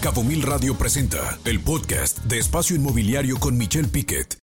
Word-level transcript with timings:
Cabo 0.00 0.24
Mil 0.24 0.40
Radio 0.40 0.74
presenta 0.78 1.38
el 1.44 1.60
podcast 1.60 2.20
de 2.20 2.38
Espacio 2.38 2.74
Inmobiliario 2.74 3.36
con 3.38 3.58
Michelle 3.58 3.86
Piquet. 3.86 4.38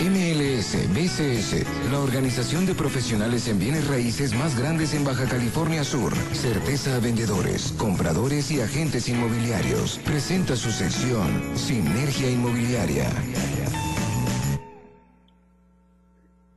MLS 0.00 0.88
BCS, 0.94 1.66
la 1.92 1.98
organización 1.98 2.64
de 2.64 2.74
profesionales 2.74 3.48
en 3.48 3.58
bienes 3.58 3.86
raíces 3.86 4.34
más 4.34 4.58
grandes 4.58 4.94
en 4.94 5.04
Baja 5.04 5.26
California 5.28 5.84
Sur. 5.84 6.14
Certeza 6.32 6.96
a 6.96 7.00
vendedores, 7.00 7.74
compradores 7.76 8.50
y 8.50 8.62
agentes 8.62 9.10
inmobiliarios. 9.10 9.98
Presenta 10.06 10.56
su 10.56 10.70
sección 10.70 11.28
Sinergia 11.54 12.30
Inmobiliaria. 12.30 13.10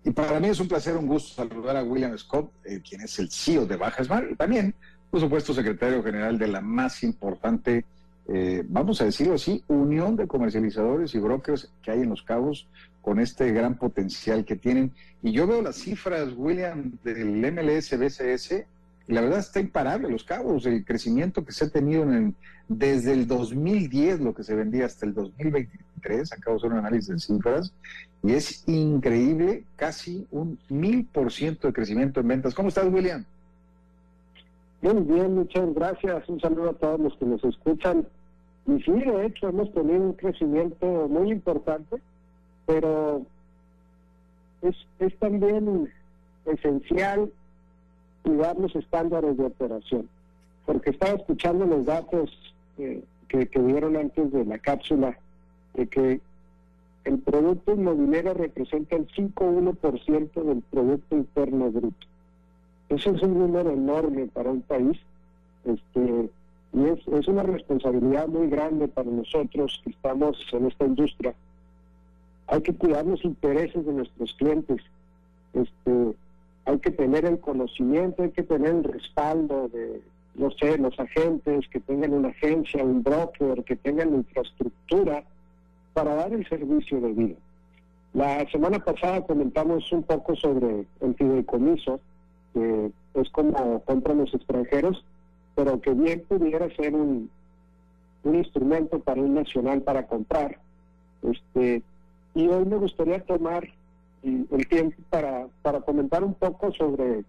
Y 0.05 0.11
para 0.11 0.39
mí 0.39 0.47
es 0.47 0.59
un 0.61 0.69
placer, 0.69 0.95
un 0.95 1.07
gusto 1.07 1.33
saludar 1.35 1.75
a 1.75 1.83
William 1.83 2.17
Scott, 2.17 2.49
eh, 2.63 2.81
quien 2.81 3.01
es 3.01 3.19
el 3.19 3.29
CEO 3.29 3.65
de 3.65 3.75
Baja 3.75 4.01
Smart, 4.05 4.31
y 4.31 4.35
también 4.35 4.73
por 5.13 5.19
supuesto, 5.19 5.53
secretario 5.53 6.01
general 6.01 6.39
de 6.39 6.47
la 6.47 6.59
más 6.59 7.03
importante, 7.03 7.85
eh, 8.27 8.63
vamos 8.67 8.99
a 8.99 9.05
decirlo 9.05 9.35
así, 9.35 9.63
unión 9.67 10.15
de 10.15 10.25
comercializadores 10.25 11.13
y 11.13 11.19
brokers 11.19 11.71
que 11.83 11.91
hay 11.91 11.99
en 12.01 12.09
Los 12.09 12.23
Cabos 12.23 12.67
con 12.99 13.19
este 13.19 13.51
gran 13.51 13.77
potencial 13.77 14.43
que 14.43 14.55
tienen. 14.55 14.91
Y 15.21 15.31
yo 15.31 15.45
veo 15.45 15.61
las 15.61 15.75
cifras, 15.75 16.33
William, 16.35 16.93
del 17.03 17.27
MLS 17.27 17.95
BCS, 17.95 18.65
y 19.07 19.13
la 19.13 19.21
verdad 19.21 19.37
está 19.37 19.59
imparable 19.59 20.09
Los 20.09 20.23
Cabos, 20.23 20.65
el 20.65 20.83
crecimiento 20.83 21.45
que 21.45 21.51
se 21.51 21.65
ha 21.65 21.69
tenido 21.69 22.01
en 22.11 22.33
desde 22.67 23.13
el 23.13 23.27
2010, 23.27 24.19
lo 24.19 24.33
que 24.33 24.43
se 24.43 24.55
vendía 24.55 24.87
hasta 24.87 25.05
el 25.05 25.13
2023, 25.13 26.33
acabo 26.33 26.55
de 26.55 26.59
hacer 26.59 26.71
un 26.71 26.79
análisis 26.79 27.09
de 27.09 27.19
cifras, 27.19 27.71
y 28.23 28.31
es 28.31 28.67
increíble, 28.67 29.63
casi 29.75 30.25
un 30.31 30.57
mil 30.69 31.05
por 31.05 31.31
ciento 31.31 31.67
de 31.67 31.73
crecimiento 31.73 32.19
en 32.19 32.29
ventas. 32.29 32.55
¿Cómo 32.55 32.69
estás, 32.69 32.91
William? 32.91 33.23
Muy 34.83 35.01
bien, 35.03 35.35
muchas 35.35 35.73
gracias. 35.73 36.27
Un 36.27 36.41
saludo 36.41 36.71
a 36.71 36.73
todos 36.73 36.99
los 36.99 37.15
que 37.15 37.25
nos 37.25 37.41
escuchan. 37.45 38.05
Y 38.67 38.81
sí, 38.81 38.91
de 38.91 39.25
hecho, 39.25 39.47
hemos 39.47 39.73
tenido 39.73 40.01
un 40.01 40.13
crecimiento 40.13 41.07
muy 41.07 41.31
importante, 41.31 42.01
pero 42.65 43.21
es, 44.61 44.75
es 44.99 45.17
también 45.19 45.89
esencial 46.45 47.31
cuidar 48.23 48.57
los 48.57 48.75
estándares 48.75 49.37
de 49.37 49.45
operación, 49.45 50.09
porque 50.65 50.89
estaba 50.89 51.13
escuchando 51.13 51.65
los 51.65 51.85
datos 51.85 52.29
eh, 52.77 53.05
que, 53.29 53.47
que 53.47 53.61
dieron 53.61 53.95
antes 53.95 54.33
de 54.33 54.43
la 54.43 54.57
cápsula, 54.59 55.17
de 55.75 55.87
que 55.87 56.19
el 57.05 57.19
producto 57.19 57.71
inmobiliario 57.71 58.33
representa 58.33 58.97
el 58.97 59.07
5,1% 59.07 60.43
del 60.43 60.61
Producto 60.63 61.15
Interno 61.15 61.71
Bruto. 61.71 62.07
Eso 62.93 63.09
es 63.09 63.23
un 63.23 63.39
número 63.39 63.71
enorme 63.71 64.27
para 64.27 64.51
un 64.51 64.61
país 64.61 64.99
este, 65.65 66.29
y 66.73 66.85
es, 66.85 67.27
una 67.27 67.41
responsabilidad 67.41 68.27
muy 68.27 68.47
grande 68.49 68.87
para 68.87 69.09
nosotros 69.09 69.81
que 69.83 69.89
estamos 69.89 70.37
en 70.51 70.67
esta 70.67 70.85
industria. 70.85 71.33
Hay 72.47 72.61
que 72.61 72.73
cuidar 72.75 73.05
los 73.05 73.23
intereses 73.25 73.83
de 73.83 73.93
nuestros 73.93 74.33
clientes. 74.35 74.81
Este, 75.53 76.15
hay 76.65 76.77
que 76.79 76.91
tener 76.91 77.25
el 77.25 77.39
conocimiento, 77.39 78.23
hay 78.23 78.31
que 78.31 78.43
tener 78.43 78.75
el 78.75 78.83
respaldo 78.83 79.69
de, 79.69 80.01
no 80.35 80.51
sé, 80.51 80.77
los 80.77 80.99
agentes, 80.99 81.67
que 81.69 81.79
tengan 81.79 82.13
una 82.13 82.29
agencia, 82.29 82.83
un 82.83 83.01
broker, 83.01 83.63
que 83.63 83.75
tengan 83.75 84.13
infraestructura 84.13 85.23
para 85.93 86.13
dar 86.13 86.31
el 86.31 86.47
servicio 86.47 87.01
de 87.01 87.11
vida. 87.11 87.35
La 88.13 88.47
semana 88.51 88.77
pasada 88.77 89.25
comentamos 89.25 89.91
un 89.91 90.03
poco 90.03 90.35
sobre 90.35 90.85
el 91.01 91.15
fideicomiso 91.15 91.99
que 92.53 92.91
es 93.15 93.29
como 93.29 93.81
compran 93.81 94.19
los 94.19 94.33
extranjeros, 94.33 95.03
pero 95.55 95.79
que 95.81 95.91
bien 95.93 96.23
pudiera 96.27 96.73
ser 96.75 96.93
un, 96.93 97.29
un 98.23 98.35
instrumento 98.35 98.99
para 98.99 99.21
un 99.21 99.35
nacional 99.35 99.81
para 99.81 100.07
comprar. 100.07 100.59
Este, 101.21 101.81
y 102.35 102.47
hoy 102.47 102.65
me 102.65 102.77
gustaría 102.77 103.19
tomar 103.23 103.67
el 104.23 104.67
tiempo 104.67 104.97
para, 105.09 105.47
para 105.61 105.81
comentar 105.81 106.23
un 106.23 106.33
poco 106.33 106.71
sobre 106.73 107.23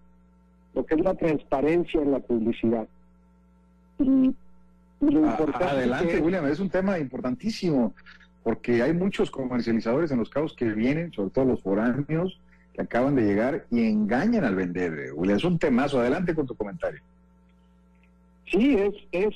lo 0.75 0.87
que 0.87 0.95
es 0.95 1.01
la 1.01 1.15
transparencia 1.15 2.01
en 2.01 2.13
la 2.13 2.21
publicidad. 2.21 2.87
Y, 3.99 4.35
ah, 5.03 5.39
Adelante, 5.61 6.21
William, 6.21 6.47
es 6.47 6.61
un 6.61 6.71
tema 6.71 6.99
importantísimo, 6.99 7.95
porque 8.43 8.83
hay 8.83 8.93
muchos 8.93 9.31
comercializadores 9.31 10.11
en 10.11 10.19
los 10.19 10.31
cabos 10.31 10.55
que 10.55 10.67
vienen, 10.67 11.13
sobre 11.13 11.31
todo 11.31 11.45
los 11.45 11.63
foráneos, 11.63 12.41
que 12.75 12.83
acaban 12.83 13.15
de 13.15 13.23
llegar 13.23 13.67
y 13.71 13.87
engañan 13.87 14.45
al 14.45 14.57
vender. 14.57 15.13
William, 15.15 15.39
es 15.39 15.45
un 15.45 15.59
temazo. 15.59 16.01
Adelante 16.01 16.35
con 16.35 16.47
tu 16.47 16.55
comentario. 16.55 17.01
Sí, 18.51 18.77
es, 18.77 18.95
es, 19.13 19.35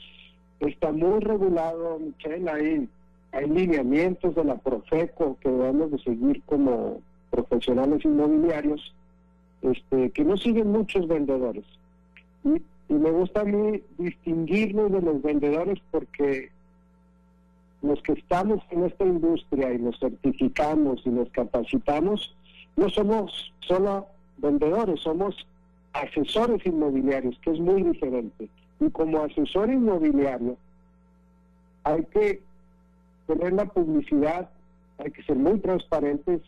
está 0.60 0.93
muy 0.93 1.21
regulado, 1.21 1.98
Michelle. 2.00 2.50
Hay, 2.50 2.88
hay 3.32 3.48
lineamientos 3.48 4.34
de 4.34 4.44
la 4.44 4.56
Profeco 4.56 5.38
que 5.41 5.48
debemos 5.48 5.93
de 5.93 5.98
seguir 5.98 6.43
como 6.47 7.00
profesionales 7.31 8.04
inmobiliarios 8.04 8.94
este, 9.62 10.10
que 10.10 10.25
no 10.25 10.37
siguen 10.37 10.72
muchos 10.72 11.06
vendedores. 11.06 11.65
Y, 12.44 12.60
y 12.88 12.94
me 12.94 13.10
gusta 13.10 13.43
a 13.43 13.44
mí 13.44 13.82
distinguirnos 13.98 14.91
de 14.91 15.03
los 15.03 15.22
vendedores 15.22 15.78
porque 15.91 16.50
los 17.82 18.03
que 18.03 18.12
estamos 18.12 18.60
en 18.71 18.84
esta 18.84 19.04
industria 19.04 19.72
y 19.72 19.78
nos 19.78 19.98
certificamos 20.00 21.00
y 21.04 21.10
nos 21.10 21.28
capacitamos, 21.31 22.34
no 22.78 22.89
somos 22.91 23.53
solo 23.66 24.06
vendedores, 24.37 25.00
somos 25.00 25.34
asesores 25.93 26.65
inmobiliarios, 26.65 27.37
que 27.43 27.50
es 27.50 27.59
muy 27.59 27.83
diferente. 27.83 28.49
Y 28.78 28.89
como 28.91 29.25
asesor 29.25 29.69
inmobiliario 29.69 30.56
hay 31.83 32.05
que 32.05 32.41
tener 33.27 33.53
la 33.53 33.66
publicidad, 33.66 34.49
hay 34.99 35.11
que 35.11 35.25
ser 35.25 35.37
muy 35.37 35.59
transparentes, 35.59 36.41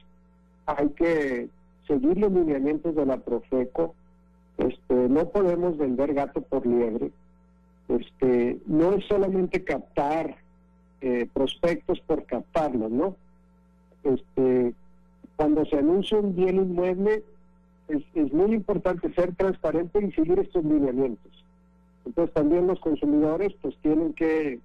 hay 0.67 0.89
que 0.91 1.49
seguir 1.89 2.19
los 2.19 2.31
lineamientos 2.31 2.95
de 2.95 3.07
la 3.07 3.17
Profeco, 3.17 3.95
este, 4.59 4.95
no 4.95 5.31
podemos 5.31 5.77
vender 5.79 6.15
gato 6.15 6.43
por 6.43 6.65
liebre, 6.65 7.11
este, 7.89 8.61
no 8.67 8.93
es 8.93 9.05
solamente 9.07 9.65
captar 9.65 10.37
eh, 11.01 11.29
prospectos 11.33 11.99
por 12.01 12.25
captarlos, 12.25 12.91
¿no? 12.93 13.17
Este, 14.05 14.75
cuando 15.41 15.65
se 15.65 15.79
anuncia 15.79 16.19
un 16.19 16.37
bien 16.37 16.57
inmueble, 16.57 17.25
es, 17.89 18.31
muy 18.31 18.53
importante 18.53 19.11
ser 19.15 19.35
transparente 19.37 19.99
y 20.05 20.13
seguir 20.13 20.39
estos 20.39 20.63
lineamientos. 20.63 21.33
Entonces 22.05 22.35
también 22.35 22.67
los 22.67 22.79
consumidores 22.79 23.55
pues 23.63 23.75
tienen 23.81 24.13
que 24.13 24.61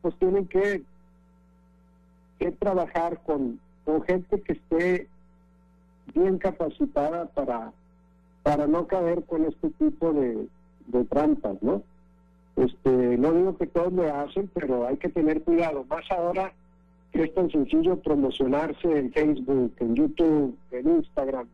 pues 0.00 0.14
tienen 0.20 0.46
que, 0.46 0.84
trabajar 2.60 3.20
con, 3.26 3.58
con 3.84 4.00
gente 4.02 4.40
que 4.42 4.52
esté 4.52 5.08
bien 6.14 6.38
capacitada 6.38 7.26
para, 7.26 7.72
para 8.44 8.68
no 8.68 8.86
caer 8.86 9.24
con 9.24 9.44
este 9.44 9.70
tipo 9.70 10.12
de, 10.12 10.46
de 10.86 11.04
trampas, 11.06 11.60
¿no? 11.62 11.82
Este, 12.54 12.90
no 13.18 13.32
digo 13.32 13.58
que 13.58 13.66
todos 13.66 13.92
lo 13.92 14.04
hacen, 14.14 14.48
pero 14.54 14.86
hay 14.86 14.98
que 14.98 15.08
tener 15.08 15.42
cuidado. 15.42 15.84
Más 15.90 16.08
ahora 16.12 16.52
que 16.52 16.67
es 17.12 17.34
tan 17.34 17.50
sencillo 17.50 17.96
promocionarse 17.96 18.98
en 18.98 19.12
Facebook, 19.12 19.72
en 19.80 19.94
YouTube, 19.94 20.56
en 20.70 20.88
Instagram, 20.88 21.46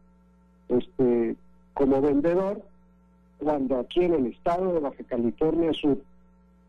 este, 0.68 1.36
como 1.74 2.00
vendedor, 2.00 2.62
cuando 3.38 3.78
aquí 3.78 4.04
en 4.04 4.14
el 4.14 4.26
estado 4.26 4.72
de 4.72 4.80
Baja 4.80 5.04
California 5.08 5.72
Sur, 5.72 5.98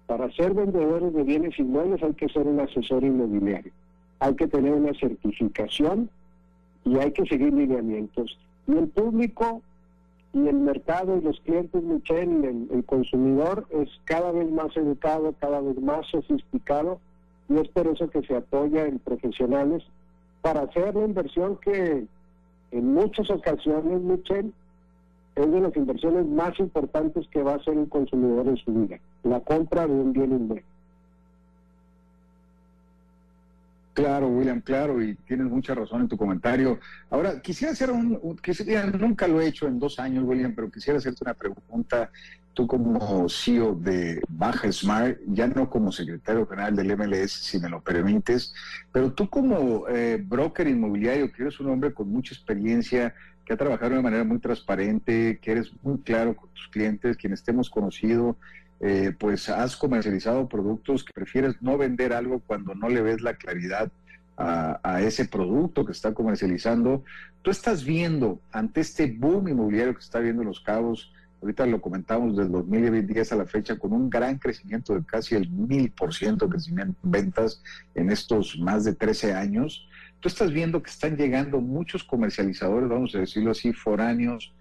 para 0.08 0.32
ser 0.34 0.54
vendedores 0.54 1.14
de 1.14 1.24
bienes 1.24 1.58
inmuebles 1.58 2.04
hay 2.04 2.14
que 2.14 2.30
ser 2.30 2.48
un 2.48 2.60
asesor 2.60 3.04
inmobiliario, 3.04 3.72
hay 4.20 4.36
que 4.36 4.48
tener 4.48 4.74
una 4.74 4.94
certificación 4.94 6.10
y 6.84 6.98
hay 6.98 7.12
que 7.12 7.26
seguir 7.26 7.54
lineamientos. 7.54 8.38
Y 8.68 8.74
el 8.78 8.88
público 8.88 9.62
y 10.34 10.48
el 10.48 10.58
mercado 10.58 11.18
y 11.18 11.22
los 11.22 11.40
clientes, 11.42 11.82
Michelle, 11.82 12.48
el, 12.48 12.68
el 12.72 12.86
consumidor 12.86 13.66
es 13.72 13.90
cada 14.06 14.32
vez 14.32 14.50
más 14.52 14.76
educado, 14.78 15.34
cada 15.40 15.62
vez 15.62 15.80
más 15.82 16.06
sofisticado 16.08 17.00
y 17.50 17.58
es 17.58 17.68
por 17.70 17.88
eso 17.88 18.10
que 18.10 18.22
se 18.24 18.36
apoya 18.36 18.86
en 18.86 19.00
profesionales 19.00 19.84
para 20.42 20.62
hacer 20.62 20.96
la 20.96 21.06
inversión 21.06 21.58
que 21.58 22.06
en 22.72 22.94
muchas 22.94 23.30
ocasiones, 23.30 24.02
Michelle, 24.02 24.52
es 25.36 25.52
de 25.52 25.60
las 25.60 25.76
inversiones 25.76 26.26
más 26.26 26.58
importantes 26.60 27.28
que 27.30 27.44
va 27.44 27.54
a 27.54 27.56
hacer 27.56 27.78
un 27.78 27.88
consumidor 27.88 28.48
en 28.48 28.58
su 28.58 28.74
vida, 28.74 29.00
la 29.24 29.40
compra 29.42 29.86
de 29.88 29.94
un 29.94 30.14
bien 30.14 30.32
inmueble. 30.32 30.64
Claro, 33.96 34.28
William, 34.28 34.60
claro, 34.60 35.02
y 35.02 35.16
tienes 35.16 35.48
mucha 35.48 35.74
razón 35.74 36.02
en 36.02 36.10
tu 36.10 36.18
comentario. 36.18 36.82
Ahora, 37.10 37.42
quisiera 37.42 37.72
hacer 37.72 37.92
un, 37.92 38.38
quisiera, 38.44 38.86
nunca 38.88 39.26
lo 39.26 39.40
he 39.40 39.48
hecho 39.48 39.68
en 39.68 39.80
dos 39.80 40.00
años, 40.00 40.26
William, 40.26 40.54
pero 40.54 40.70
quisiera 40.70 41.00
hacerte 41.00 41.24
una 41.24 41.34
pregunta 41.34 42.12
tú 42.54 42.68
como 42.68 43.30
CEO 43.30 43.74
de 43.76 44.22
Baja 44.28 44.70
Smart, 44.70 45.18
ya 45.28 45.48
no 45.48 45.70
como 45.70 45.94
secretario 45.94 46.46
general 46.46 46.76
del 46.76 46.98
MLS, 46.98 47.32
si 47.32 47.58
me 47.58 47.70
lo 47.70 47.80
permites, 47.82 48.54
pero 48.92 49.14
tú 49.14 49.30
como 49.30 49.88
eh, 49.88 50.22
broker 50.22 50.68
inmobiliario, 50.68 51.32
que 51.32 51.44
eres 51.44 51.58
un 51.62 51.70
hombre 51.70 51.94
con 51.94 52.10
mucha 52.10 52.34
experiencia, 52.34 53.16
que 53.46 53.54
ha 53.54 53.58
trabajado 53.58 53.96
de 53.96 54.02
manera 54.02 54.24
muy 54.24 54.40
transparente, 54.40 55.40
que 55.42 55.52
eres 55.52 55.72
muy 55.84 56.00
claro 56.00 56.36
con 56.36 56.50
tus 56.50 56.68
clientes, 56.68 57.16
quienes 57.18 57.44
te 57.44 57.52
hemos 57.52 57.70
conocido, 57.70 58.38
eh, 58.82 59.14
pues 59.18 59.50
has 59.50 59.78
comercializado 59.78 60.50
productos 60.50 61.04
que 61.04 61.14
prefieres 61.14 61.62
no 61.62 61.78
vender 61.78 62.12
algo 62.12 62.42
cuando 62.46 62.76
no 62.76 62.90
le 62.90 63.02
ves 63.02 63.22
la 63.22 63.36
claridad 63.36 63.92
a, 64.38 65.02
ese 65.02 65.26
producto 65.26 65.86
que 65.86 65.92
está 65.92 66.14
comercializando. 66.14 67.04
Tú 67.42 67.52
estás 67.52 67.86
viendo 67.86 68.40
ante 68.52 68.82
este 68.82 69.08
boom 69.08 69.48
inmobiliario 69.48 69.94
que 69.94 70.02
está 70.02 70.20
viendo 70.20 70.44
Los 70.44 70.60
Cabos, 70.60 71.12
ahorita 71.42 71.66
lo 71.68 71.80
comentamos 71.80 72.36
del 72.36 72.52
2010 72.52 73.32
a 73.32 73.36
la 73.36 73.46
fecha, 73.46 73.78
con 73.78 73.94
un 73.94 74.10
gran 74.10 74.38
crecimiento 74.38 74.94
de 74.94 75.06
casi 75.06 75.36
el 75.36 75.50
mil 75.50 75.92
por 75.92 76.14
ciento 76.14 76.46
de 76.46 76.52
crecimiento 76.52 76.98
en 77.04 77.12
ventas 77.12 77.62
en 77.94 78.12
estos 78.12 78.58
más 78.60 78.84
de 78.84 78.94
13 78.94 79.34
años. 79.34 79.88
Tú 80.26 80.30
estás 80.30 80.52
viendo 80.52 80.82
que 80.82 80.90
están 80.90 81.18
llegando 81.18 81.62
muchos 81.62 82.04
comercializadores, 82.04 82.90
vamos 82.90 83.14
a 83.14 83.20
decirlo 83.20 83.52
así, 83.52 83.74
foráneos, 83.74 84.52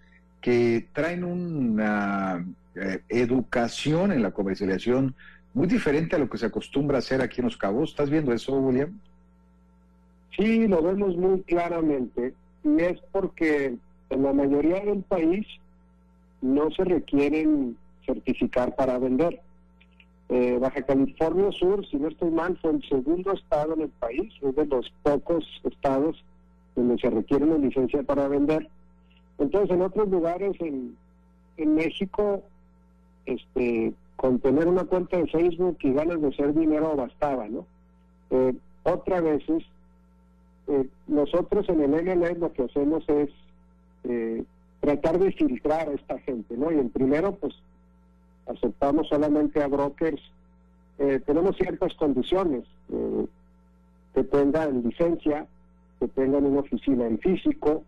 que 0.42 0.88
traen 0.92 1.24
una 1.24 2.44
eh, 2.74 3.00
educación 3.08 4.12
en 4.12 4.22
la 4.22 4.32
comercialización 4.32 5.14
muy 5.54 5.66
diferente 5.66 6.16
a 6.16 6.18
lo 6.18 6.28
que 6.28 6.36
se 6.36 6.44
acostumbra 6.44 6.96
a 6.96 6.98
hacer 6.98 7.22
aquí 7.22 7.40
en 7.40 7.46
Los 7.46 7.56
Cabos. 7.56 7.88
¿Estás 7.88 8.10
viendo 8.10 8.34
eso, 8.34 8.52
William? 8.58 9.00
Sí, 10.36 10.68
lo 10.68 10.82
vemos 10.82 11.16
muy 11.16 11.40
claramente 11.44 12.34
y 12.62 12.82
es 12.82 13.00
porque 13.10 13.74
en 14.10 14.22
la 14.22 14.34
mayoría 14.34 14.80
del 14.80 15.02
país 15.02 15.46
no 16.42 16.70
se 16.72 16.84
requieren 16.84 17.74
certificar 18.04 18.76
para 18.76 18.98
vender. 18.98 19.40
Eh, 20.30 20.58
Baja 20.58 20.82
California 20.82 21.52
Sur, 21.52 21.86
si 21.86 21.96
no 21.96 22.08
estoy 22.08 22.30
mal, 22.30 22.56
fue 22.58 22.72
el 22.72 22.82
segundo 22.88 23.32
estado 23.32 23.74
en 23.74 23.82
el 23.82 23.90
país, 23.90 24.32
es 24.42 24.56
de 24.56 24.66
los 24.66 24.92
pocos 25.02 25.44
estados 25.64 26.24
donde 26.74 26.98
se 26.98 27.10
requiere 27.10 27.44
una 27.44 27.58
licencia 27.58 28.02
para 28.02 28.28
vender. 28.28 28.68
Entonces, 29.38 29.70
en 29.70 29.82
otros 29.82 30.08
lugares 30.08 30.56
en, 30.60 30.96
en 31.56 31.74
México, 31.74 32.42
este, 33.26 33.92
con 34.16 34.38
tener 34.38 34.66
una 34.66 34.84
cuenta 34.84 35.16
de 35.16 35.26
Facebook 35.26 35.78
y 35.82 35.92
ganas 35.92 36.20
de 36.20 36.28
hacer 36.28 36.54
dinero 36.54 36.96
bastaba, 36.96 37.46
¿no? 37.48 37.66
Eh, 38.30 38.54
otra 38.84 39.20
veces 39.20 39.64
eh, 40.68 40.88
nosotros 41.06 41.68
en 41.68 41.82
el 41.82 42.04
NLE 42.04 42.34
lo 42.36 42.52
que 42.52 42.62
hacemos 42.62 43.04
es 43.08 43.30
eh, 44.04 44.44
tratar 44.80 45.18
de 45.18 45.32
filtrar 45.32 45.88
a 45.88 45.92
esta 45.92 46.18
gente, 46.20 46.56
¿no? 46.56 46.70
Y 46.70 46.78
en 46.78 46.90
primero, 46.90 47.34
pues, 47.34 47.54
aceptamos 48.46 49.08
solamente 49.08 49.62
a 49.62 49.68
brokers. 49.68 50.22
Eh, 50.98 51.20
tenemos 51.26 51.56
ciertas 51.56 51.94
condiciones, 51.94 52.64
que 54.14 54.22
tengan 54.24 54.82
licencia, 54.82 55.46
que 55.98 56.06
tengan 56.08 56.44
una 56.44 56.60
oficina 56.60 57.06
en 57.06 57.18
físico, 57.18 57.82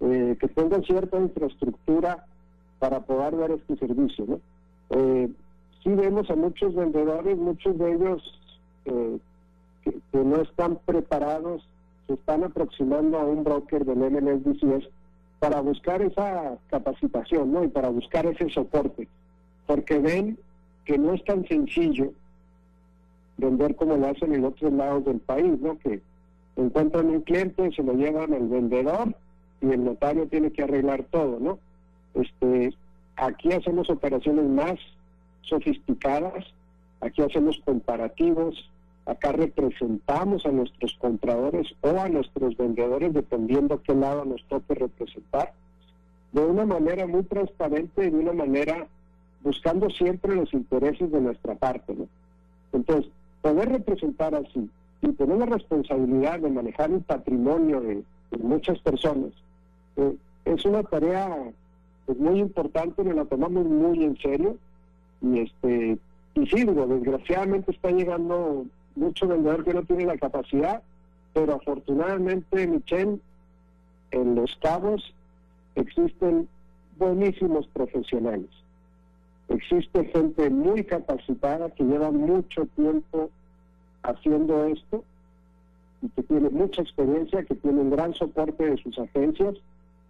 que 0.00 0.50
tengan 0.54 0.82
cierta 0.84 1.18
infraestructura 1.18 2.24
para 2.78 3.00
poder 3.00 3.36
dar 3.36 3.50
este 3.50 3.76
servicio, 3.76 4.24
¿no? 4.26 4.40
sí 5.82 5.90
vemos 5.90 6.30
a 6.30 6.36
muchos 6.36 6.74
vendedores, 6.74 7.36
muchos 7.36 7.76
de 7.78 7.92
ellos 7.92 8.40
que, 8.84 9.20
que 10.12 10.18
no 10.24 10.36
están 10.40 10.78
preparados 10.86 11.68
se 12.08 12.14
están 12.14 12.42
aproximando 12.42 13.18
a 13.18 13.24
un 13.24 13.44
broker 13.44 13.84
del 13.84 13.98
MNSDCS 13.98 14.88
para 15.38 15.60
buscar 15.60 16.02
esa 16.02 16.56
capacitación, 16.68 17.52
¿no? 17.52 17.62
Y 17.62 17.68
para 17.68 17.90
buscar 17.90 18.26
ese 18.26 18.48
soporte, 18.48 19.06
porque 19.68 19.98
ven 19.98 20.36
que 20.84 20.96
no 20.96 21.12
es 21.12 21.22
tan 21.24 21.46
sencillo 21.46 22.12
vender 23.36 23.76
como 23.76 23.96
lo 23.96 24.08
hacen 24.08 24.34
en 24.34 24.44
otros 24.44 24.72
lados 24.72 25.04
del 25.04 25.20
país, 25.20 25.60
¿no? 25.60 25.78
Que 25.78 26.00
encuentran 26.56 27.06
un 27.06 27.20
cliente, 27.20 27.70
se 27.76 27.82
lo 27.84 27.92
llevan 27.92 28.32
al 28.32 28.48
vendedor 28.48 29.14
y 29.60 29.70
el 29.70 29.84
notario 29.84 30.26
tiene 30.26 30.50
que 30.50 30.64
arreglar 30.64 31.04
todo, 31.10 31.38
¿no? 31.38 31.58
Este, 32.14 32.74
aquí 33.16 33.52
hacemos 33.52 33.90
operaciones 33.90 34.46
más 34.46 34.74
sofisticadas, 35.42 36.46
aquí 37.00 37.22
hacemos 37.22 37.60
comparativos, 37.64 38.56
Acá 39.08 39.32
representamos 39.32 40.44
a 40.44 40.50
nuestros 40.50 40.94
compradores 40.98 41.66
o 41.80 41.98
a 41.98 42.10
nuestros 42.10 42.58
vendedores, 42.58 43.14
dependiendo 43.14 43.82
qué 43.82 43.94
lado 43.94 44.26
nos 44.26 44.44
toque 44.48 44.74
representar, 44.74 45.54
de 46.32 46.44
una 46.44 46.66
manera 46.66 47.06
muy 47.06 47.22
transparente 47.22 48.04
y 48.04 48.10
de 48.10 48.18
una 48.18 48.34
manera 48.34 48.86
buscando 49.42 49.88
siempre 49.90 50.34
los 50.34 50.52
intereses 50.52 51.10
de 51.10 51.20
nuestra 51.20 51.54
parte. 51.54 51.94
¿no? 51.94 52.08
Entonces, 52.72 53.10
poder 53.42 53.68
representar 53.70 54.34
así 54.34 54.68
y 55.02 55.12
tener 55.12 55.38
la 55.38 55.46
responsabilidad 55.46 56.40
de 56.40 56.50
manejar 56.50 56.90
el 56.90 57.00
patrimonio 57.00 57.80
de, 57.80 58.02
muchas 58.38 58.78
personas 58.80 59.32
eh, 59.96 60.14
es 60.44 60.64
una 60.66 60.82
tarea 60.82 61.34
pues, 62.04 62.18
muy 62.18 62.40
importante, 62.40 63.02
nos 63.02 63.14
la 63.14 63.24
tomamos 63.24 63.64
muy 63.64 64.04
en 64.04 64.18
serio 64.18 64.58
y 65.22 65.40
este 65.40 65.98
y 66.34 66.46
sí, 66.46 66.64
desgraciadamente 66.64 67.72
está 67.72 67.90
llegando 67.90 68.64
mucho 68.94 69.26
vendedor 69.26 69.64
que 69.64 69.74
no 69.74 69.82
tiene 69.82 70.06
la 70.06 70.18
capacidad, 70.18 70.82
pero 71.32 71.54
afortunadamente, 71.54 72.66
Michelle, 72.66 73.18
en 74.12 74.34
Los 74.36 74.56
Cabos 74.62 75.14
existen 75.74 76.48
buenísimos 76.96 77.66
profesionales. 77.68 78.50
Existe 79.48 80.04
gente 80.06 80.50
muy 80.50 80.84
capacitada 80.84 81.70
que 81.70 81.84
lleva 81.84 82.10
mucho 82.10 82.66
tiempo 82.76 83.30
haciendo 84.02 84.66
esto 84.66 85.02
y 86.02 86.08
que 86.10 86.22
tiene 86.22 86.50
mucha 86.50 86.82
experiencia, 86.82 87.44
que 87.44 87.54
tiene 87.54 87.80
un 87.80 87.90
gran 87.90 88.14
soporte 88.14 88.70
de 88.70 88.76
sus 88.76 88.98
agencias 88.98 89.54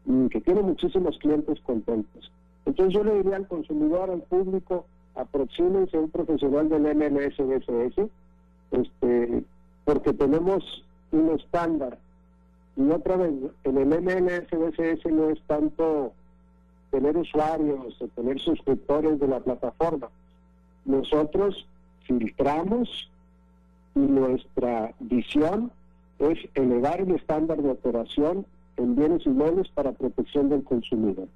y 0.06 0.28
que 0.28 0.40
tiene 0.40 0.62
muchísimos 0.62 1.18
clientes 1.18 1.60
contentos. 1.60 2.30
Entonces 2.66 2.94
yo 2.94 3.04
le 3.04 3.14
diría 3.14 3.36
al 3.36 3.48
consumidor, 3.48 4.10
al 4.10 4.22
público, 4.22 4.84
aproxímense 5.14 5.96
a 5.96 6.00
un 6.00 6.10
profesional 6.10 6.68
del 6.68 6.82
MLS 6.82 7.38
este, 8.70 9.44
porque 9.84 10.12
tenemos 10.12 10.84
un 11.12 11.30
estándar. 11.38 11.98
Y 12.76 12.90
otra 12.90 13.16
vez, 13.16 13.32
en 13.64 13.78
el 13.78 13.88
MLSBCS 13.88 15.06
no 15.10 15.30
es 15.30 15.40
tanto 15.46 16.12
tener 16.90 17.16
usuarios 17.16 18.00
o 18.00 18.08
tener 18.08 18.38
suscriptores 18.40 19.20
de 19.20 19.28
la 19.28 19.40
plataforma. 19.40 20.08
Nosotros 20.84 21.66
filtramos 22.06 23.10
y 23.94 24.00
nuestra 24.00 24.94
visión 25.00 25.70
es 26.18 26.38
elevar 26.54 27.00
el 27.00 27.14
estándar 27.14 27.62
de 27.62 27.70
operación 27.70 28.46
en 28.76 28.96
bienes 28.96 29.26
inmuebles 29.26 29.68
para 29.68 29.92
protección 29.92 30.48
del 30.48 30.64
consumidor. 30.64 31.28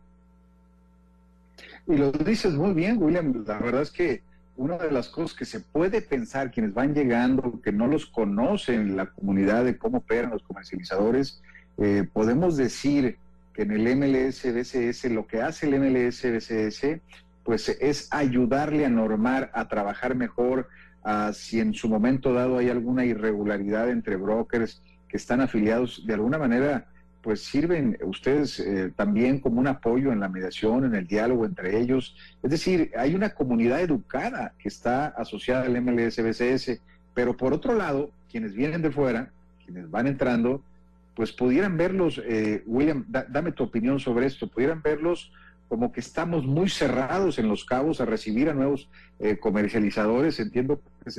Y 1.87 1.97
lo 1.97 2.13
dices 2.13 2.55
muy 2.55 2.73
bien, 2.73 3.03
William. 3.03 3.45
La 3.47 3.59
verdad 3.59 3.83
es 3.83 3.91
que 3.91 4.23
una 4.57 4.79
de 4.79 4.91
las 4.91 5.09
cosas 5.09 5.37
que 5.37 5.45
se 5.45 5.61
puede 5.61 6.03
pensar 6.03 6.51
quienes 6.51 6.75
van 6.75 6.95
llegando, 6.95 7.61
que 7.63 7.73
no 7.73 7.87
los 7.87 8.07
conocen 8.07 8.97
la 8.97 9.07
comunidad 9.07 9.65
de 9.65 9.77
cómo 9.77 9.99
operan 9.99 10.31
los 10.31 10.43
comercializadores, 10.43 11.43
eh, 11.79 12.07
podemos 12.13 12.57
decir 12.57 13.17
que 13.55 13.63
en 13.63 13.73
el 13.73 13.97
MLS 13.97 14.43
BCS 14.45 15.05
lo 15.11 15.27
que 15.27 15.43
hace 15.43 15.67
el 15.67 15.79
MLS 15.79 16.23
BCS 16.23 17.01
pues 17.45 17.69
es 17.81 18.09
ayudarle 18.13 18.87
a 18.87 18.91
normar, 18.91 19.51
a 19.55 19.67
trabajar 19.69 20.15
mejor, 20.15 20.69
a 21.03 21.33
si 21.33 21.61
en 21.61 21.75
su 21.75 21.89
momento 21.89 22.33
dado 22.33 22.59
hay 22.59 22.71
alguna 22.71 23.05
irregularidad 23.05 23.91
entre 23.91 24.17
brokers 24.17 24.81
que 25.09 25.17
están 25.17 25.41
afiliados, 25.41 26.07
de 26.07 26.15
alguna 26.15 26.39
manera 26.39 26.87
pues 27.23 27.45
sirven 27.45 27.97
ustedes 28.03 28.59
eh, 28.59 28.93
también 28.97 29.39
como 29.39 29.61
un 29.61 29.69
apoyo 29.69 30.13
en 30.13 30.21
la 30.21 30.29
mediación, 30.29 30.85
en 30.85 30.95
el 30.95 31.07
diálogo 31.07 31.47
entre 31.47 31.79
ellos. 31.79 32.17
Es 32.43 32.51
decir, 32.51 32.91
hay 32.97 33.15
una 33.15 33.31
comunidad 33.31 33.81
educada 33.81 34.55
que 34.59 34.69
está 34.69 35.07
asociada 35.07 35.65
al 35.65 35.81
MLSBCS, 35.81 36.81
pero 37.15 37.37
por 37.37 37.53
otro 37.53 37.75
lado, 37.75 38.11
quienes 38.29 38.55
vienen 38.55 38.83
de 38.83 38.91
fuera, 38.91 39.31
quienes 39.65 39.89
van 39.89 40.09
entrando, 40.09 40.63
pues 41.15 41.33
pudieran 41.33 41.77
verlos, 41.77 42.21
eh, 42.25 42.63
William, 42.67 43.05
dame 43.09 43.53
tu 43.53 43.65
opinión 43.65 44.01
sobre 44.01 44.27
esto, 44.27 44.49
pudieran 44.49 44.83
verlos 44.83 45.33
como 45.69 45.91
que 45.91 46.01
estamos 46.01 46.45
muy 46.45 46.69
cerrados 46.69 47.39
en 47.39 47.49
los 47.49 47.65
cabos 47.65 48.01
a 48.01 48.05
recibir 48.05 48.51
a 48.51 48.53
nuevos 48.53 48.91
eh, 49.19 49.39
comercializadores. 49.39 50.39
Entiendo 50.39 50.83
que 51.03 51.11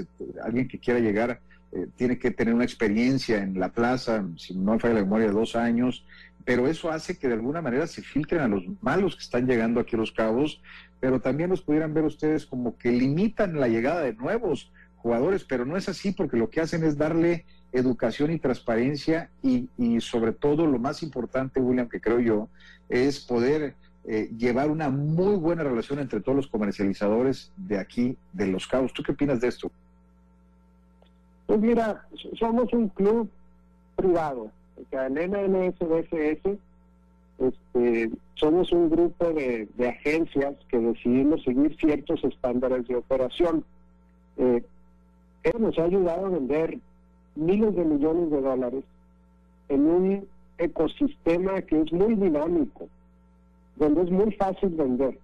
alguien 0.43 0.67
que 0.67 0.77
quiera 0.77 1.00
llegar 1.00 1.39
eh, 1.71 1.88
tiene 1.95 2.19
que 2.19 2.29
tener 2.29 2.53
una 2.53 2.63
experiencia 2.63 3.41
en 3.41 3.59
la 3.59 3.69
plaza, 3.69 4.23
si 4.38 4.53
no 4.53 4.73
me 4.73 4.79
falla 4.79 4.93
la 4.93 5.01
memoria, 5.01 5.31
dos 5.31 5.55
años, 5.55 6.05
pero 6.45 6.67
eso 6.67 6.91
hace 6.91 7.17
que 7.17 7.27
de 7.27 7.33
alguna 7.33 7.63
manera 7.63 7.88
se 7.88 8.03
filtren 8.03 8.41
a 8.41 8.47
los 8.47 8.63
malos 8.81 9.15
que 9.15 9.23
están 9.23 9.47
llegando 9.47 9.79
aquí 9.79 9.95
a 9.95 10.00
los 10.00 10.12
cabos, 10.12 10.62
pero 11.00 11.19
también 11.19 11.50
los 11.50 11.63
pudieran 11.63 11.95
ver 11.95 12.03
ustedes 12.03 12.45
como 12.45 12.77
que 12.77 12.91
limitan 12.91 13.59
la 13.59 13.67
llegada 13.67 14.01
de 14.01 14.13
nuevos 14.13 14.71
jugadores, 14.97 15.45
pero 15.45 15.65
no 15.65 15.77
es 15.77 15.89
así 15.89 16.12
porque 16.12 16.38
lo 16.38 16.51
que 16.51 16.62
hacen 16.62 16.83
es 16.83 16.95
darle 16.95 17.45
educación 17.74 18.32
y 18.32 18.39
transparencia 18.39 19.30
y, 19.42 19.68
sobre 20.00 20.32
todo 20.32 20.65
lo 20.65 20.80
más 20.80 21.03
importante, 21.03 21.60
William, 21.60 21.89
que 21.89 22.00
creo 22.00 22.20
yo, 22.20 22.48
es 22.88 23.20
poder 23.20 23.75
eh, 24.06 24.30
llevar 24.38 24.70
una 24.70 24.89
muy 24.89 25.36
buena 25.36 25.63
relación 25.63 26.00
entre 26.00 26.22
todos 26.22 26.36
los 26.36 26.48
comercializadores 26.48 27.51
de 27.58 27.80
aquí, 27.80 28.15
de 28.32 28.48
los 28.48 28.68
cabos. 28.68 28.94
¿Tú 28.94 29.01
qué 29.03 29.12
opinas 29.12 29.42
de 29.42 29.48
esto? 29.48 29.72
Pues 31.48 31.60
mira, 31.60 32.06
somos 32.39 32.72
un 32.74 32.89
club 32.89 33.30
privado. 33.96 34.51
O 34.77 34.89
sea, 34.89 35.08
el 35.08 35.13
NNSBSS 35.13 36.58
este, 37.39 38.12
somos 38.36 38.72
un 38.72 38.89
grupo 38.89 39.32
de, 39.32 39.68
agencias 39.88 40.56
que 40.70 40.77
decidimos 40.77 41.44
seguir 41.44 41.75
ciertos 41.77 42.24
estándares 42.24 42.88
de 42.88 42.96
operación. 42.96 43.65
Eh, 44.38 44.63
eso 45.44 45.60
nos 45.60 45.77
ha 45.77 45.84
ayudado 45.84 46.27
a 46.27 46.30
vender 46.30 46.80
miles 47.35 47.75
de 47.75 47.83
millones 47.83 48.31
de 48.31 48.41
dólares 48.41 48.83
en 49.69 49.87
un 49.87 50.27
ecosistema 50.57 51.61
que 51.61 51.81
es 51.81 51.91
muy 51.91 52.15
dinámico, 52.15 52.87
donde 53.75 54.03
es 54.03 54.11
muy 54.11 54.31
fácil 54.33 54.69
vender. 54.69 55.17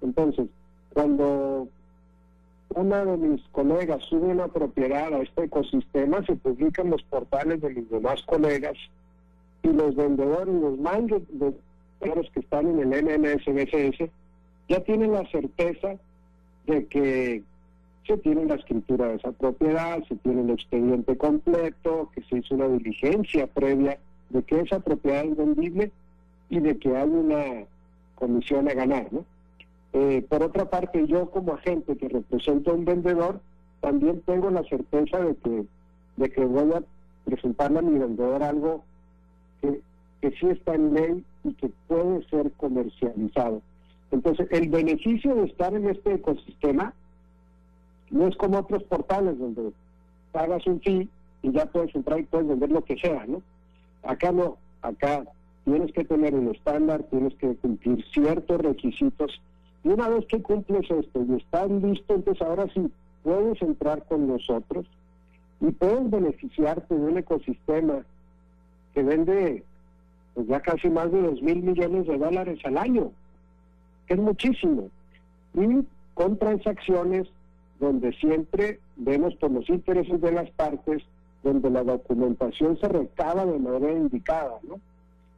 Entonces, 0.00 0.48
cuando 0.92 1.68
una 2.70 3.04
de 3.04 3.16
mis 3.16 3.42
colegas 3.52 4.02
sube 4.04 4.28
una 4.28 4.48
propiedad 4.48 5.12
a 5.14 5.22
este 5.22 5.44
ecosistema, 5.44 6.24
se 6.24 6.36
publican 6.36 6.90
los 6.90 7.02
portales 7.04 7.60
de 7.60 7.72
los 7.72 7.90
demás 7.90 8.22
colegas 8.22 8.76
y 9.62 9.68
los 9.68 9.94
vendedores, 9.94 10.54
los 10.54 10.78
los 12.14 12.30
que 12.30 12.40
están 12.40 12.66
en 12.68 12.92
el 12.92 13.02
MMSBCS, 13.02 14.10
ya 14.68 14.80
tienen 14.80 15.12
la 15.12 15.26
certeza 15.30 15.96
de 16.66 16.86
que 16.86 17.42
se 18.06 18.18
tiene 18.18 18.44
la 18.44 18.56
escritura 18.56 19.08
de 19.08 19.16
esa 19.16 19.32
propiedad, 19.32 20.02
se 20.04 20.16
tiene 20.16 20.42
el 20.42 20.50
expediente 20.50 21.16
completo, 21.16 22.10
que 22.14 22.22
se 22.24 22.38
hizo 22.38 22.54
una 22.54 22.68
diligencia 22.68 23.46
previa 23.46 23.98
de 24.30 24.42
que 24.42 24.60
esa 24.60 24.80
propiedad 24.80 25.24
es 25.24 25.36
vendible 25.36 25.90
y 26.50 26.60
de 26.60 26.76
que 26.78 26.96
hay 26.96 27.08
una 27.08 27.64
comisión 28.14 28.68
a 28.68 28.74
ganar, 28.74 29.12
¿no? 29.12 29.24
Eh, 29.94 30.26
por 30.28 30.42
otra 30.42 30.68
parte, 30.68 31.06
yo 31.06 31.30
como 31.30 31.54
agente 31.54 31.96
que 31.96 32.08
represento 32.08 32.72
a 32.72 32.74
un 32.74 32.84
vendedor, 32.84 33.40
también 33.80 34.20
tengo 34.22 34.50
la 34.50 34.64
certeza 34.64 35.20
de 35.20 35.36
que, 35.36 35.64
de 36.16 36.30
que 36.30 36.44
voy 36.44 36.72
a 36.72 36.82
presentarle 37.24 37.78
a 37.78 37.82
mi 37.82 37.98
vendedor 37.98 38.42
algo 38.42 38.82
que, 39.62 39.80
que 40.20 40.30
sí 40.32 40.46
está 40.48 40.74
en 40.74 40.94
ley 40.94 41.24
y 41.44 41.54
que 41.54 41.70
puede 41.86 42.26
ser 42.28 42.50
comercializado. 42.52 43.62
Entonces, 44.10 44.48
el 44.50 44.68
beneficio 44.68 45.34
de 45.36 45.44
estar 45.44 45.74
en 45.74 45.88
este 45.88 46.14
ecosistema 46.14 46.92
no 48.14 48.28
es 48.28 48.36
como 48.36 48.60
otros 48.60 48.84
portales 48.84 49.36
donde 49.38 49.72
pagas 50.30 50.64
un 50.68 50.80
fee 50.80 51.08
y 51.42 51.50
ya 51.50 51.66
puedes 51.66 51.92
entrar 51.96 52.20
y 52.20 52.22
puedes 52.22 52.46
vender 52.46 52.70
lo 52.70 52.84
que 52.84 52.96
sea, 52.96 53.26
¿no? 53.26 53.42
Acá 54.04 54.30
no, 54.30 54.56
acá 54.82 55.24
tienes 55.64 55.92
que 55.92 56.04
tener 56.04 56.32
un 56.32 56.54
estándar, 56.54 57.02
tienes 57.10 57.34
que 57.34 57.56
cumplir 57.56 58.04
ciertos 58.12 58.60
requisitos 58.60 59.40
y 59.82 59.88
una 59.88 60.08
vez 60.08 60.24
que 60.26 60.40
cumples 60.40 60.88
esto 60.88 61.24
y 61.28 61.34
estás 61.34 61.68
listo, 61.68 62.14
entonces 62.14 62.40
ahora 62.46 62.66
sí 62.72 62.88
puedes 63.24 63.60
entrar 63.60 64.04
con 64.04 64.28
nosotros 64.28 64.86
y 65.60 65.72
puedes 65.72 66.08
beneficiarte 66.08 66.94
de 66.94 67.00
un 67.00 67.18
ecosistema 67.18 68.04
que 68.94 69.02
vende 69.02 69.64
pues, 70.34 70.46
ya 70.46 70.60
casi 70.60 70.88
más 70.88 71.10
de 71.10 71.20
dos 71.20 71.42
mil 71.42 71.62
millones 71.62 72.06
de 72.06 72.16
dólares 72.16 72.60
al 72.64 72.78
año, 72.78 73.10
que 74.06 74.14
es 74.14 74.20
muchísimo. 74.20 74.88
Y 75.54 75.84
con 76.14 76.38
transacciones 76.38 77.26
donde 77.80 78.12
siempre 78.14 78.80
vemos 78.96 79.34
por 79.36 79.50
los 79.50 79.68
intereses 79.68 80.20
de 80.20 80.32
las 80.32 80.50
partes, 80.50 81.02
donde 81.42 81.70
la 81.70 81.82
documentación 81.82 82.78
se 82.78 82.88
recaba 82.88 83.44
de 83.44 83.58
manera 83.58 83.92
indicada, 83.92 84.58
¿no? 84.66 84.80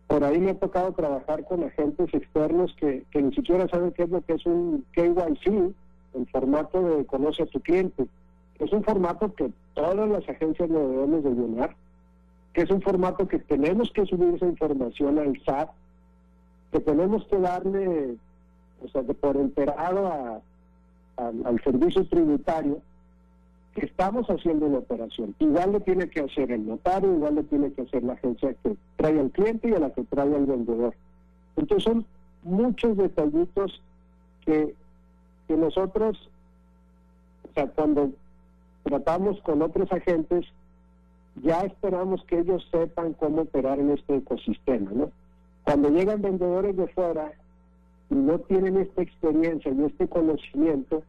Por 0.06 0.22
ahí 0.22 0.38
me 0.38 0.52
ha 0.52 0.58
tocado 0.58 0.92
trabajar 0.92 1.44
con 1.44 1.64
agentes 1.64 2.14
externos 2.14 2.74
que, 2.78 3.04
ni 3.14 3.34
siquiera 3.34 3.68
saben 3.68 3.90
qué 3.90 4.04
es 4.04 4.10
lo 4.10 4.20
que 4.20 4.34
es 4.34 4.46
un 4.46 4.84
KYC, 4.92 5.74
el 6.14 6.26
formato 6.30 6.80
de 6.80 7.04
conoce 7.06 7.42
a 7.42 7.46
tu 7.46 7.60
cliente. 7.60 8.06
Es 8.60 8.72
un 8.72 8.84
formato 8.84 9.34
que 9.34 9.50
todas 9.74 10.08
las 10.08 10.26
agencias 10.28 10.70
lo 10.70 10.88
debemos 10.88 11.24
de 11.24 11.30
llenar, 11.30 11.74
que 12.52 12.62
es 12.62 12.70
un 12.70 12.80
formato 12.82 13.26
que 13.26 13.40
tenemos 13.40 13.90
que 13.90 14.06
subir 14.06 14.34
esa 14.34 14.46
información 14.46 15.18
al 15.18 15.38
SAT, 15.44 15.70
que 16.70 16.80
tenemos 16.80 17.26
que 17.26 17.38
darle, 17.38 18.16
o 18.84 18.88
sea, 18.88 19.02
de 19.02 19.12
por 19.12 19.36
enterado 19.36 20.40
al 21.16 21.62
servicio 21.62 22.06
tributario, 22.06 22.80
que 23.76 23.84
estamos 23.84 24.26
haciendo 24.28 24.66
una 24.66 24.78
operación. 24.78 25.34
Igual 25.38 25.72
lo 25.72 25.80
tiene 25.80 26.08
que 26.08 26.20
hacer 26.20 26.50
el 26.50 26.66
notario, 26.66 27.12
igual 27.12 27.34
lo 27.34 27.44
tiene 27.44 27.70
que 27.72 27.82
hacer 27.82 28.02
la 28.02 28.14
agencia 28.14 28.54
que 28.62 28.74
trae 28.96 29.20
al 29.20 29.30
cliente 29.30 29.68
y 29.68 29.74
a 29.74 29.78
la 29.78 29.90
que 29.90 30.02
trae 30.04 30.34
al 30.34 30.46
vendedor. 30.46 30.94
Entonces 31.56 31.84
son 31.84 32.06
muchos 32.42 32.96
detallitos 32.96 33.82
que, 34.46 34.74
que 35.46 35.56
nosotros, 35.56 36.30
o 37.50 37.52
sea, 37.52 37.66
cuando 37.68 38.12
tratamos 38.82 39.40
con 39.42 39.60
otros 39.60 39.92
agentes, 39.92 40.46
ya 41.42 41.60
esperamos 41.60 42.24
que 42.24 42.38
ellos 42.38 42.66
sepan 42.70 43.12
cómo 43.12 43.42
operar 43.42 43.78
en 43.78 43.90
este 43.90 44.16
ecosistema, 44.16 44.90
¿no? 44.92 45.10
Cuando 45.64 45.90
llegan 45.90 46.22
vendedores 46.22 46.76
de 46.76 46.86
fuera 46.88 47.32
y 48.10 48.14
no 48.14 48.38
tienen 48.40 48.76
esta 48.76 49.02
experiencia 49.02 49.72
y 49.72 49.84
este 49.84 50.08
conocimiento, 50.08 51.02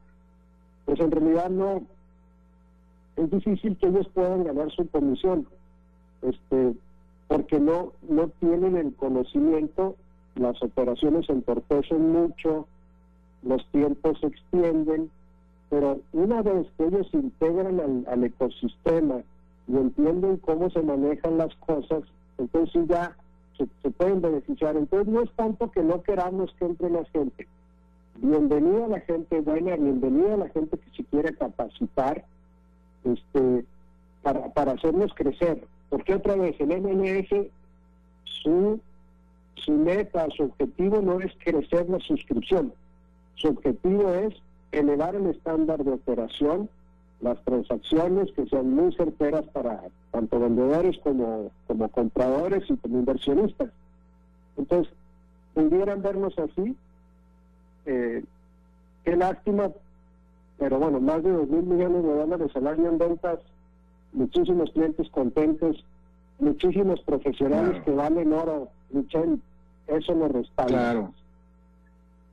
pues 0.85 0.99
en 0.99 1.11
realidad 1.11 1.49
no, 1.49 1.83
es 3.17 3.31
difícil 3.31 3.77
que 3.77 3.87
ellos 3.87 4.07
puedan 4.13 4.43
ganar 4.43 4.71
su 4.71 4.87
comisión, 4.89 5.47
este, 6.21 6.73
porque 7.27 7.59
no, 7.59 7.93
no 8.07 8.29
tienen 8.39 8.77
el 8.77 8.93
conocimiento, 8.95 9.95
las 10.35 10.61
operaciones 10.61 11.29
entorpecen 11.29 12.11
mucho, 12.11 12.67
los 13.43 13.65
tiempos 13.71 14.19
se 14.19 14.27
extienden, 14.27 15.09
pero 15.69 15.99
una 16.13 16.41
vez 16.41 16.67
que 16.77 16.85
ellos 16.85 17.07
integran 17.13 18.05
al, 18.07 18.23
ecosistema 18.23 19.21
y 19.67 19.75
entienden 19.75 20.37
cómo 20.37 20.69
se 20.69 20.81
manejan 20.81 21.37
las 21.37 21.53
cosas, 21.55 22.03
entonces 22.37 22.87
ya 22.87 23.15
se, 23.57 23.89
pueden 23.91 24.21
beneficiar. 24.21 24.75
Entonces 24.75 25.07
no 25.07 25.21
es 25.21 25.31
tanto 25.35 25.71
que 25.71 25.81
no 25.81 26.01
queramos 26.03 26.53
que 26.57 26.65
entre 26.65 26.89
más 26.89 27.09
gente. 27.11 27.47
Bienvenida 28.15 28.85
a 28.85 28.89
la 28.89 28.99
gente 29.01 29.41
buena, 29.41 29.75
bienvenida 29.75 30.33
a 30.33 30.37
la 30.37 30.49
gente 30.49 30.77
que 30.77 30.89
se 30.95 31.03
quiere 31.05 31.35
capacitar, 31.35 32.25
este, 33.03 33.65
para, 34.23 34.53
para 34.53 34.71
hacernos 34.73 35.13
crecer. 35.13 35.67
Porque 35.89 36.15
otra 36.15 36.35
vez, 36.35 36.59
el 36.59 36.81
MLS, 36.81 37.47
su, 38.23 38.79
su 39.55 39.71
meta, 39.71 40.27
su 40.35 40.43
objetivo 40.43 41.01
no 41.01 41.19
es 41.19 41.31
crecer 41.43 41.89
la 41.89 41.99
suscripción. 41.99 42.73
Su 43.35 43.49
objetivo 43.49 44.09
es 44.13 44.33
elevar 44.71 45.15
el 45.15 45.27
estándar 45.27 45.83
de 45.83 45.91
operación, 45.91 46.69
las 47.21 47.43
transacciones 47.43 48.31
que 48.33 48.45
sean 48.47 48.69
muy 48.74 48.93
certeras 48.93 49.45
para 49.47 49.81
tanto 50.12 50.39
vendedores 50.39 50.97
como, 51.00 51.51
como 51.65 51.89
compradores 51.89 52.63
y 52.69 52.77
como 52.77 53.00
inversionistas. 53.00 53.69
Entonces, 54.57 54.93
pudieran 55.53 56.01
vernos 56.01 56.38
así. 56.38 56.75
Eh, 57.86 58.24
qué 59.03 59.15
lástima 59.15 59.71
pero 60.57 60.79
bueno, 60.79 61.00
más 61.00 61.24
de 61.24 61.31
dos 61.31 61.47
mil 61.47 61.63
millones 61.63 62.03
de 62.03 62.13
dólares 62.13 62.51
al 62.55 62.67
año 62.67 62.89
en 62.89 62.97
ventas, 62.97 63.39
muchísimos 64.12 64.71
clientes 64.71 65.07
contentos, 65.12 65.86
muchísimos 66.39 67.00
profesionales 67.01 67.83
que 67.83 67.91
valen 67.91 68.33
oro, 68.33 68.69
Michelle, 68.89 69.38
eso 69.88 70.15
nos 70.15 70.31
respalda. 70.31 70.69
Claro, 70.71 71.13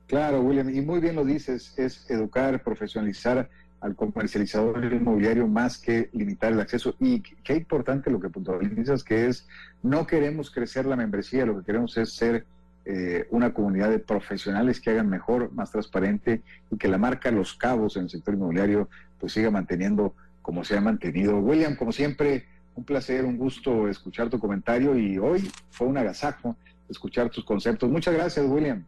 claro, 0.07 0.41
William, 0.41 0.69
y 0.69 0.81
muy 0.81 0.99
bien 0.99 1.15
lo 1.15 1.23
dices, 1.23 1.77
es 1.77 2.09
educar, 2.09 2.63
profesionalizar 2.63 3.47
al 3.85 3.95
comercializador 3.95 4.83
inmobiliario 4.91 5.47
más 5.47 5.77
que 5.77 6.09
limitar 6.11 6.51
el 6.51 6.59
acceso. 6.59 6.95
Y 6.99 7.21
qué 7.21 7.53
importante 7.53 8.09
lo 8.09 8.19
que 8.19 8.29
puntualizas, 8.29 9.03
que 9.03 9.27
es, 9.27 9.47
no 9.83 10.07
queremos 10.07 10.49
crecer 10.49 10.87
la 10.87 10.95
membresía, 10.95 11.45
lo 11.45 11.59
que 11.59 11.65
queremos 11.65 11.95
es 11.97 12.11
ser 12.13 12.45
eh, 12.85 13.27
una 13.29 13.53
comunidad 13.53 13.91
de 13.91 13.99
profesionales 13.99 14.81
que 14.81 14.89
hagan 14.89 15.07
mejor, 15.07 15.51
más 15.53 15.71
transparente 15.71 16.41
y 16.71 16.77
que 16.77 16.87
la 16.87 16.97
marca 16.97 17.29
Los 17.29 17.53
Cabos 17.53 17.95
en 17.95 18.03
el 18.03 18.09
sector 18.09 18.33
inmobiliario 18.33 18.89
pues 19.19 19.33
siga 19.33 19.51
manteniendo 19.51 20.15
como 20.41 20.63
se 20.63 20.75
ha 20.75 20.81
mantenido. 20.81 21.37
William, 21.37 21.75
como 21.75 21.91
siempre, 21.91 22.45
un 22.75 22.85
placer, 22.85 23.23
un 23.23 23.37
gusto 23.37 23.87
escuchar 23.87 24.31
tu 24.31 24.39
comentario 24.39 24.97
y 24.97 25.19
hoy 25.19 25.47
fue 25.69 25.85
un 25.85 25.97
agasajo 25.99 26.55
escuchar 26.89 27.29
tus 27.29 27.45
conceptos. 27.45 27.87
Muchas 27.87 28.15
gracias, 28.15 28.43
William. 28.47 28.83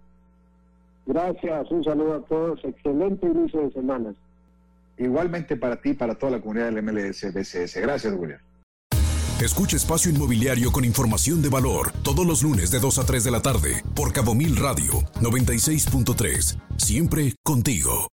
Gracias, 1.06 1.72
un 1.72 1.84
saludo 1.84 2.16
a 2.16 2.22
todos, 2.22 2.66
excelente 2.66 3.28
inicio 3.28 3.62
de 3.62 3.72
semana. 3.74 4.14
Igualmente 4.98 5.56
para 5.56 5.82
ti, 5.82 5.94
para 5.94 6.16
toda 6.16 6.34
la 6.34 6.42
comunidad 6.42 6.72
del 6.72 6.82
MLS 6.82 7.34
BCS. 7.34 7.78
Gracias, 7.78 8.14
William. 8.16 8.40
Escucha 9.42 9.78
Espacio 9.78 10.10
Inmobiliario 10.10 10.72
con 10.72 10.84
información 10.84 11.44
de 11.44 11.50
valor 11.50 11.92
todos 12.04 12.26
los 12.26 12.42
lunes 12.42 12.72
de 12.72 12.80
2 12.80 12.98
a 12.98 13.06
3 13.06 13.24
de 13.24 13.32
la 13.32 13.42
tarde 13.42 13.84
por 13.96 14.12
Cabo 14.12 14.34
Mil 14.34 14.56
Radio 14.56 14.94
96.3. 15.22 16.60
Siempre 16.78 17.36
contigo. 17.44 18.06